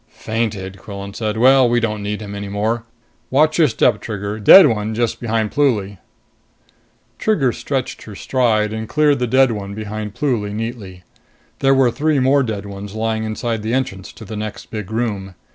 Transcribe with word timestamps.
"Fainted!" 0.17 0.79
Quillan 0.79 1.13
said. 1.13 1.37
"Well, 1.37 1.69
we 1.69 1.79
don't 1.79 2.01
need 2.01 2.21
him 2.23 2.33
any 2.33 2.49
more. 2.49 2.85
Watch 3.29 3.59
your 3.59 3.67
step, 3.67 4.01
Trigger 4.01 4.39
dead 4.39 4.65
one 4.65 4.95
just 4.95 5.19
behind 5.21 5.51
Pluly." 5.51 5.99
Trigger 7.19 7.51
stretched 7.51 8.01
her 8.05 8.15
stride 8.15 8.73
and 8.73 8.89
cleared 8.89 9.19
the 9.19 9.27
dead 9.27 9.51
one 9.51 9.75
behind 9.75 10.15
Pluly 10.15 10.53
neatly. 10.55 11.03
There 11.59 11.75
were 11.75 11.91
three 11.91 12.17
more 12.17 12.41
dead 12.41 12.65
ones 12.65 12.95
lying 12.95 13.25
inside 13.25 13.61
the 13.61 13.75
entrance 13.75 14.11
to 14.13 14.25
the 14.25 14.35
next 14.35 14.71
big 14.71 14.89
room. 14.89 15.35